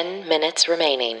[0.00, 1.18] 10 minutes remaining.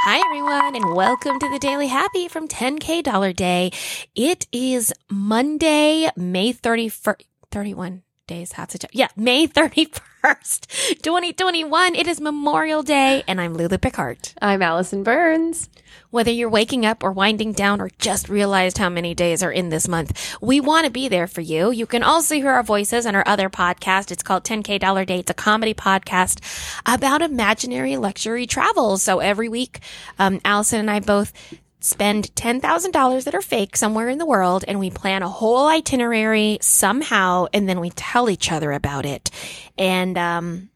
[0.00, 3.70] Hi, everyone, and welcome to the Daily Happy from 10K Dollar Day.
[4.14, 8.90] It is Monday, May 31st, 31 days, half the time.
[8.92, 11.96] Yeah, May 31st, 2021.
[11.96, 14.18] It is Memorial Day, and I'm Lulu Picard.
[14.40, 15.68] I'm Allison Burns.
[16.10, 19.70] Whether you're waking up or winding down or just realized how many days are in
[19.70, 21.72] this month, we want to be there for you.
[21.72, 24.12] You can also hear our voices on our other podcast.
[24.12, 25.18] It's called 10K Dollar Day.
[25.18, 26.40] It's a comedy podcast
[26.86, 28.98] about imaginary luxury travel.
[28.98, 29.80] So every week,
[30.20, 31.32] um, Allison and I both
[31.84, 36.58] spend $10,000 that are fake somewhere in the world and we plan a whole itinerary
[36.60, 39.30] somehow and then we tell each other about it.
[39.76, 40.70] And, um,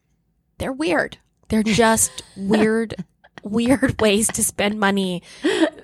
[0.57, 1.17] they're weird.
[1.49, 2.95] They're just weird
[3.43, 5.23] weird ways to spend money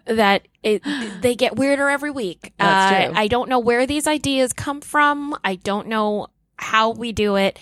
[0.06, 0.82] that it,
[1.22, 2.54] they get weirder every week.
[2.60, 3.12] Uh.
[3.14, 5.38] I don't know where these ideas come from.
[5.44, 6.28] I don't know
[6.58, 7.58] how we do it.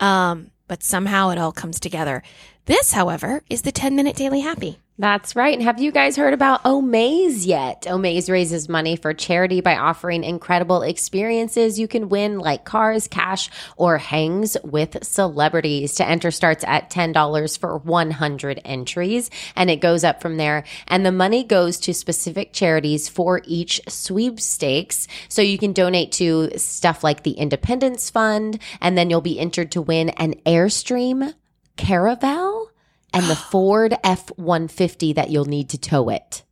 [0.00, 2.22] Um, but somehow it all comes together.
[2.66, 4.78] This, however, is the 10 minute daily happy.
[4.96, 5.52] That's right.
[5.52, 7.82] And have you guys heard about Omaze yet?
[7.82, 13.50] Omaze raises money for charity by offering incredible experiences you can win, like cars, cash,
[13.76, 15.96] or hangs with celebrities.
[15.96, 20.64] To enter starts at $10 for 100 entries, and it goes up from there.
[20.86, 25.08] And the money goes to specific charities for each sweepstakes.
[25.28, 29.72] So you can donate to stuff like the Independence Fund, and then you'll be entered
[29.72, 31.34] to win an Airstream
[31.76, 32.70] Caravel
[33.12, 36.42] and the Ford F 150 that you'll need to tow it.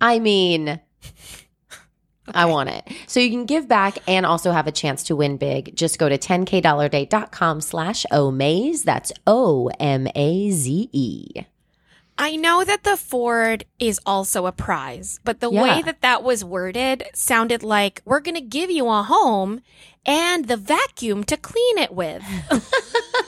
[0.00, 0.80] I mean,
[2.34, 2.88] I want it.
[3.06, 5.76] So you can give back and also have a chance to win big.
[5.76, 8.82] Just go to 10kdollarday.com slash omaze.
[8.82, 11.42] That's O M A Z E.
[12.16, 15.62] I know that the Ford is also a prize, but the Yeah.
[15.62, 19.60] way that that was worded sounded like we're going to give you a home
[20.06, 22.22] and the vacuum to clean it with.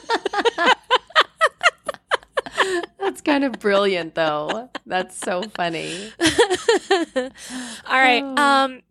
[2.98, 4.70] That's kind of brilliant, though.
[4.86, 6.10] That's so funny.
[6.20, 7.30] All
[7.88, 8.22] right.
[8.24, 8.34] Oh.
[8.36, 8.82] Um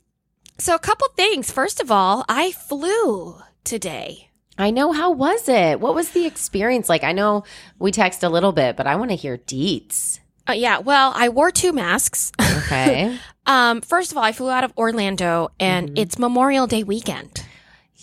[0.57, 1.51] so a couple things.
[1.51, 4.29] First of all, I flew today.
[4.57, 4.93] I know.
[4.93, 5.81] How was it?
[5.81, 7.03] What was the experience like?
[7.03, 7.43] I know
[7.77, 10.19] we text a little bit, but I want to hear deets.
[10.47, 12.31] Uh, yeah, well, I wore two masks.
[12.39, 13.17] Okay.
[13.47, 15.99] um first of all, I flew out of Orlando and Mhm.
[15.99, 17.44] it's Memorial Day weekend.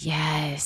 [0.04, 0.64] Yes.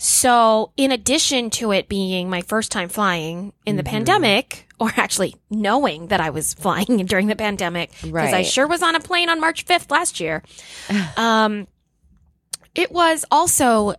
[0.00, 3.86] So, in addition to it being my first time flying in the Mhm.
[3.90, 8.82] pandemic, or actually knowing that I was flying during the pandemic, because I sure was
[8.82, 10.42] on a plane on March 5th last year,
[11.16, 11.66] um,
[12.74, 13.94] it was also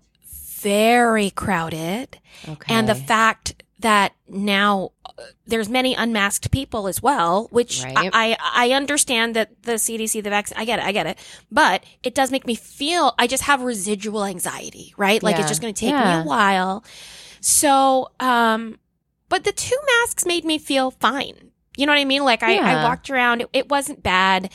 [0.62, 2.18] very crowded.
[2.48, 2.74] Okay.
[2.74, 5.12] And the fact that now uh,
[5.48, 7.96] there's many unmasked people as well, which Right.
[7.98, 11.18] I, I I understand that the CDC, the vaccine, I get it, I get it,
[11.52, 15.24] but it does make me feel I just have residual anxiety, right?
[15.24, 15.42] Like Yeah.
[15.42, 16.84] it's just going to take me a while.
[17.42, 18.80] So, um,
[19.30, 21.52] but the two masks made me feel fine.
[21.78, 22.26] You know what I mean?
[22.26, 24.52] Like I, I walked around, it, it wasn't bad.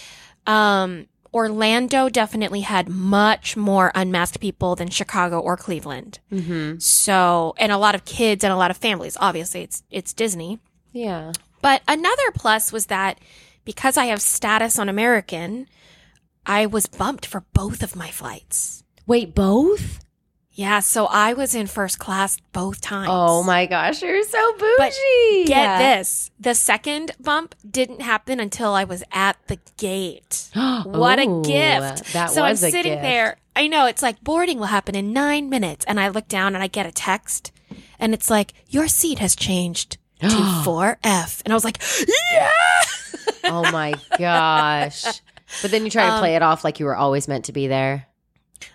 [0.47, 6.21] Um, Orlando definitely had much more unmasked people than Chicago or Cleveland.
[6.31, 9.17] hmm So, and a lot of kids and a lot of families.
[9.21, 10.61] Obviously, it's it's Disney.
[10.93, 11.33] Yeah.
[11.61, 13.19] But another plus was that
[13.65, 15.67] because I have status on American,
[16.47, 18.85] I was bumped for both of my flights.
[19.07, 20.04] Wait, both?
[20.57, 23.09] Yeah, so I was in first class both times.
[23.11, 24.75] Oh my gosh, you're so bougie.
[24.79, 24.93] But
[25.49, 26.31] Get this.
[26.39, 30.51] The second bump didn't happen until I was at the gate.
[30.85, 32.13] What a gift.
[32.13, 33.03] That so I'm a sitting gift.
[33.03, 33.37] there.
[33.57, 35.85] I know it's like boarding will happen in nine minutes.
[35.87, 37.51] And I look down and I get a text
[37.99, 41.43] and it's like, your seat has changed to 4F.
[41.45, 41.83] And I was like,
[42.33, 42.51] yeah.
[43.45, 45.05] oh my gosh.
[45.63, 47.53] But then you try to Um, play it off like you were always meant to
[47.53, 48.07] be there.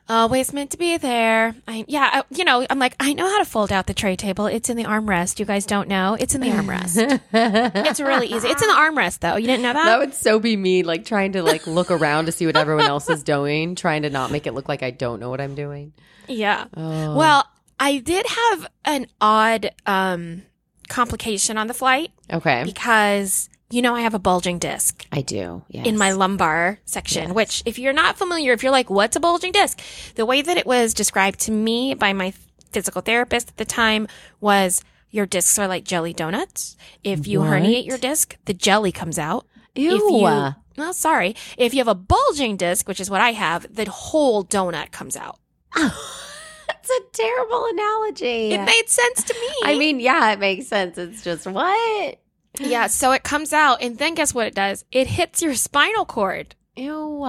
[0.07, 1.55] Always meant to be there.
[1.67, 4.15] I, yeah, I, you know, I'm like, I know how to fold out the tray
[4.15, 4.47] table.
[4.47, 5.39] It's in the armrest.
[5.39, 6.17] You guys don't know.
[6.19, 7.21] It's in the armrest.
[7.33, 8.47] it's really easy.
[8.47, 9.35] It's in the armrest, though.
[9.35, 9.85] You didn't know that?
[9.85, 12.85] That would so be me, like trying to like look around to see what everyone
[12.85, 15.53] else is doing, trying to not make it look like I don't know what I'm
[15.55, 15.93] doing.
[16.27, 16.65] yeah.
[16.75, 17.15] Oh.
[17.15, 17.45] Well,
[17.79, 20.41] I did have an odd um,
[20.87, 25.63] complication on the flight okay, because you know I have a bulging disc I do.
[25.69, 25.85] Yes.
[25.87, 27.23] in my lumbar section.
[27.29, 27.33] Yes.
[27.35, 29.79] Which, if you're not familiar, if you're like, "What's a bulging disc?
[30.15, 32.33] The way that it was described to me by my
[32.71, 34.07] physical therapist at the time
[34.39, 34.81] was.
[35.11, 36.77] Your discs are like jelly donuts.
[37.03, 37.49] If you What?
[37.49, 39.47] herniate your disc, the jelly comes out.
[39.73, 39.95] Ew.
[39.95, 41.35] If you, well, sorry.
[41.57, 45.17] If you have a bulging disc, which is what I have, the whole donut comes
[45.17, 45.39] out.
[45.75, 48.51] That's a terrible analogy.
[48.53, 49.49] It made sense to me.
[49.63, 50.95] I mean, yeah, it makes sense.
[50.99, 52.19] It's just what?
[52.59, 54.85] Yeah, so it comes out, and then guess what it does?
[54.91, 56.55] It hits your spinal cord.
[56.75, 57.25] Ew.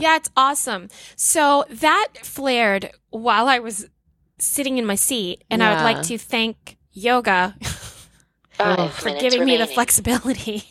[0.00, 0.88] Yeah, it's awesome.
[1.16, 3.88] So that flared while I was
[4.38, 9.56] sitting in my seat, and I would like to thank yoga for minutes giving me
[9.56, 10.64] the flexibility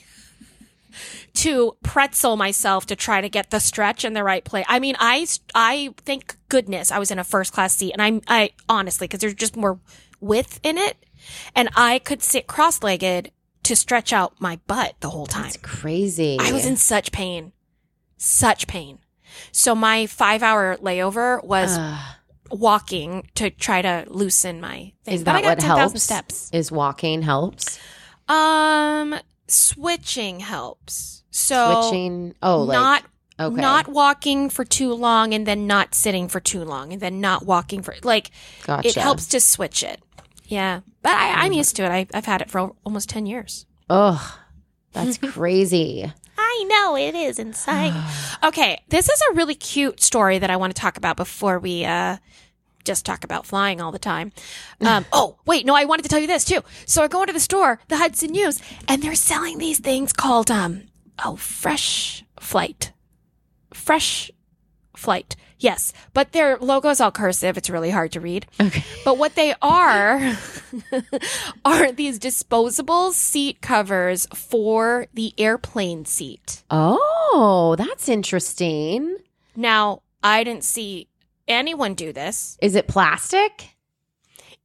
[1.36, 4.66] to pretzel myself to try to get the stretch in the right place.
[4.68, 5.26] I mean, I
[5.56, 9.22] I thank goodness I was in a first class seat, and I'm I honestly because
[9.22, 9.80] there's just more
[10.20, 10.98] width in it,
[11.56, 13.32] and I could sit cross legged
[13.70, 15.46] to stretch out my butt the whole time.
[15.46, 16.38] It's crazy.
[16.40, 17.54] I was in such pain,
[18.18, 19.00] such pain.
[19.52, 22.16] So my five hour layover was Ugh.
[22.52, 25.14] walking to try to loosen my thing.
[25.14, 26.04] Is But I that got what 10,000 helps?
[26.04, 26.50] steps.
[26.52, 27.80] Is walking helps?
[28.28, 29.16] Um,
[29.48, 31.24] switching helps.
[31.32, 32.34] So Switching.
[32.42, 33.04] Oh, like not
[33.40, 33.62] okay.
[33.62, 37.46] not walking for too long and then not sitting for too long and then not
[37.46, 38.32] walking for like
[38.66, 38.88] gotcha.
[38.90, 40.02] it helps to switch it.
[40.50, 41.92] Yeah, but I, I'm used to it.
[41.92, 43.66] I, I've had it for almost ten years.
[43.90, 44.20] Ugh,
[44.94, 46.12] that's crazy.
[46.38, 47.94] I know it is insane.
[48.44, 51.86] okay, this is a really cute story that I want to talk about before we
[51.86, 52.18] uh
[52.84, 54.32] just talk about flying all the time.
[54.82, 56.62] Um, oh, wait, no, I wanted to tell you this too.
[56.88, 60.50] So I go into the store, the Hudson News, and they're selling these things called
[60.50, 60.84] um
[61.24, 62.92] oh, fresh flight.
[63.72, 64.32] Fresh
[64.96, 65.36] flight.
[65.60, 67.58] Yes, but their logo's all cursive.
[67.58, 68.46] It's really hard to read.
[68.62, 68.84] Okay.
[69.04, 70.38] But what they are
[71.66, 76.64] are these disposable seat covers for the airplane seat.
[76.72, 79.18] Oh, that's interesting.
[79.56, 81.08] Now, I didn't see
[81.48, 82.58] anyone do this.
[82.62, 83.76] Is it plastic?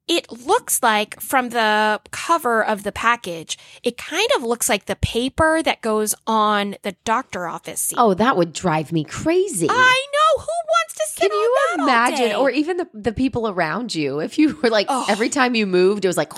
[0.07, 4.97] It looks like from the cover of the package, it kind of looks like the
[4.97, 7.97] paper that goes on the doctor office seat.
[7.99, 9.67] Oh, that would drive me crazy.
[9.71, 10.43] I know.
[10.43, 14.21] Who wants to sit Can you imagine, or even the the people around you?
[14.21, 15.05] If you were like Oh.
[15.09, 16.33] every time you moved, it was like,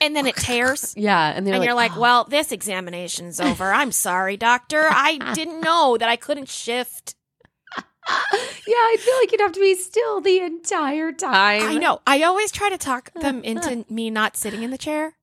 [0.00, 0.94] and then it tears.
[0.96, 3.72] yeah, and and like, you're like, "Oh." well, this examination's over.
[3.72, 4.86] I'm sorry, doctor.
[4.90, 7.14] I didn't know that I couldn't shift.
[8.08, 11.62] yeah, I feel like you'd have to be still the entire time.
[11.62, 12.00] I know.
[12.06, 15.14] I always try to talk them into me not sitting in the chair.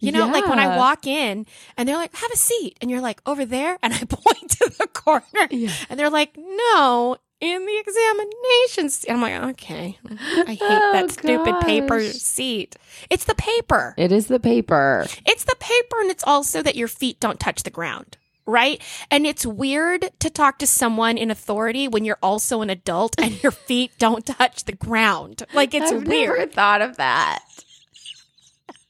[0.00, 1.44] You know, like when I walk in
[1.76, 2.78] and they're like, have a seat.
[2.80, 3.78] And you're like, over there.
[3.82, 5.48] And I point to the corner.
[5.50, 5.72] Yeah.
[5.90, 9.10] And they're like, no, in the examination seat.
[9.10, 9.98] I'm like, okay.
[10.10, 12.76] I hate Oh, that stupid paper seat.
[13.10, 13.94] It's the paper.
[13.96, 15.06] It is the paper.
[15.26, 18.16] It's the paper and it's also that your feet don't touch the ground.
[18.46, 18.82] Right?
[19.10, 23.40] And it's weird to talk to someone in authority when you're also an adult and
[23.42, 25.42] your feet don't touch the ground.
[25.52, 26.02] Like it's weird.
[26.02, 26.38] I've weird.
[26.38, 27.40] never thought of that.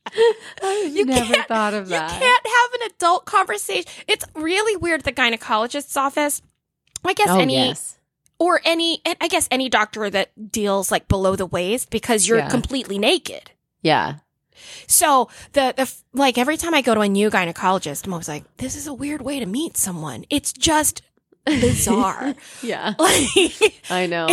[0.63, 2.13] I've You never can't- thought of that.
[2.13, 3.91] You can't have an adult conversation.
[4.07, 5.01] It's really weird.
[5.01, 6.41] at The gynecologist's office.
[7.05, 7.98] I guess oh any yes,
[8.39, 12.39] or any, and I guess any doctor that deals like below the waist because you're
[12.39, 12.49] Yeah.
[12.49, 13.51] completely naked.
[13.83, 14.17] yeah.
[14.89, 18.45] So the the like every time I go to a new gynecologist, I'm always like,
[18.57, 20.25] this is a weird way to meet someone.
[20.31, 21.03] It's just
[21.47, 22.35] bizarre.
[22.63, 24.27] Yeah, like I know.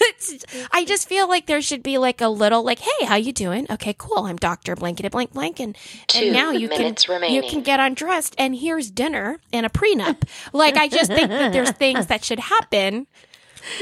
[0.72, 3.66] I just feel like there should be like a little like, hey, how you doing?
[3.70, 4.24] Okay, cool.
[4.26, 5.76] I'm Doctor Blankety Blank Blank, and
[6.14, 7.36] and now you can remaining.
[7.42, 10.22] you can get undressed, and here's dinner and a prenup.
[10.52, 13.06] like I just think that there's things that should happen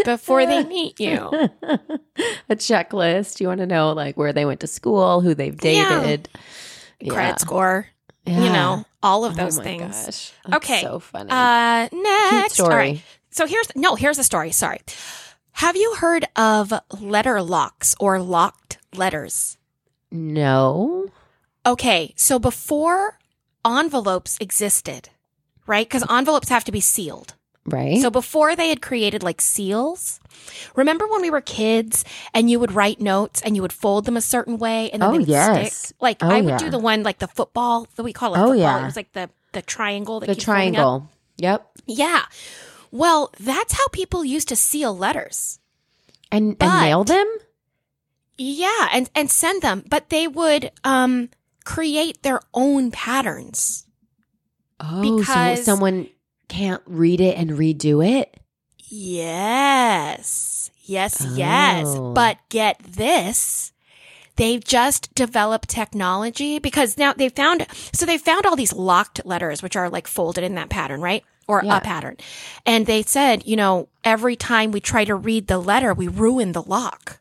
[0.05, 1.17] before they meet you.
[2.49, 3.41] a checklist.
[3.41, 6.29] You want to know like where they went to school, who they've dated,
[7.01, 7.13] Yeah.
[7.13, 7.87] Credit score,
[8.27, 10.05] you know, all of Oh those my things.
[10.05, 10.33] gosh.
[10.57, 10.81] Okay.
[10.83, 11.31] so funny.
[11.31, 12.75] Uh, next, all story.
[12.75, 13.03] right.
[13.31, 14.51] So here's no, here's a story.
[14.51, 14.81] Sorry.
[15.59, 19.59] Have you heard of letter locks or locked letters?
[20.11, 21.09] No.
[21.67, 23.19] Okay, so before
[23.67, 25.11] envelopes existed,
[25.67, 25.87] right?
[25.87, 27.35] Because envelopes have to be sealed.
[27.67, 28.01] Right.
[28.01, 30.21] So before they had created like seals,
[30.77, 34.17] remember when we were kids and you would write notes and you would fold them
[34.17, 35.77] a certain way and then Oh, they would yes.
[35.77, 35.97] stick?
[36.01, 36.59] Like Oh, I would yeah.
[36.59, 38.39] do the one like the football that we call it.
[38.39, 38.57] Oh, football.
[38.57, 38.81] yeah.
[38.81, 40.81] It was like the the triangle that the keeps folding up.
[41.03, 41.11] triangle.
[41.39, 41.67] Yep.
[41.87, 42.23] Yeah.
[42.91, 45.59] Well, that's how people used to seal letters.
[46.31, 47.27] And But- and mail them?
[48.37, 51.31] Yeah, and and send them, but they would um
[51.65, 53.87] create their own patterns.
[54.81, 56.09] Oh, Because- so someone
[56.49, 58.39] can't read it and redo it?
[58.89, 60.71] Yes.
[60.85, 61.87] Yes, yes.
[61.89, 62.13] Oh.
[62.15, 63.73] But get this.
[64.37, 69.63] They've just developed technology because now they found so they found all these locked letters
[69.63, 71.25] which are like folded in that pattern, right?
[71.49, 71.79] Or Yeah.
[71.79, 72.17] a pattern.
[72.67, 76.53] And they said, you know, every time we try to read the letter, we ruin
[76.53, 77.21] the lock.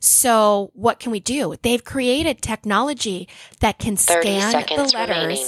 [0.00, 1.54] So what can we do?
[1.62, 3.28] They've created technology
[3.60, 5.46] that can scan the letters remaining.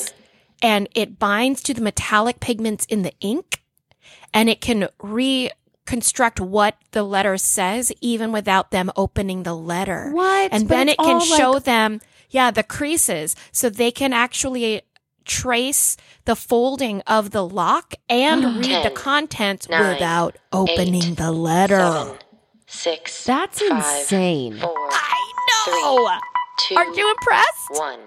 [0.63, 3.63] and it binds to the metallic pigments in the ink
[4.35, 10.11] and it can reconstruct what the letter says even without them opening the letter.
[10.13, 10.53] What?
[10.53, 14.83] And But then it can show like- them, yeah, the creases so they can actually
[15.31, 18.61] trace the folding of the lock and mm.
[18.61, 21.79] read the contents nine, without opening eight, the letter.
[21.79, 22.17] Seven,
[22.67, 24.59] six, That's five, insane.
[24.59, 26.19] four, I know.
[26.59, 27.71] two, Aren't you impressed?
[27.71, 28.01] one.